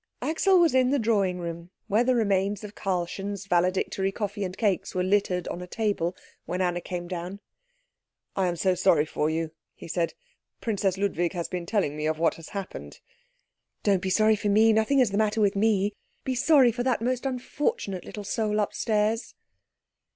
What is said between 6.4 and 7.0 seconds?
when Anna